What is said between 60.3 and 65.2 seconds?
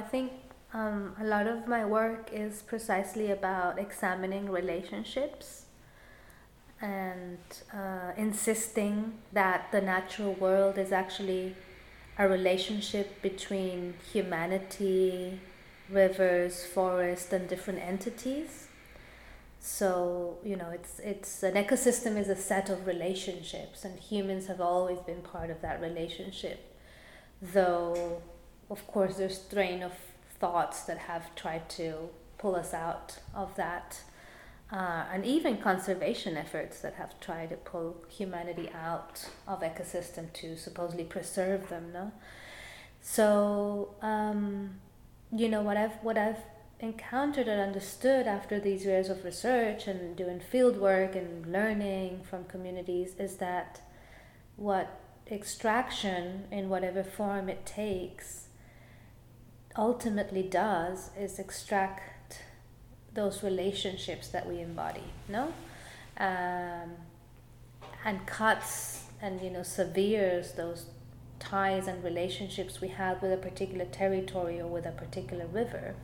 does is extract those relationships that we embody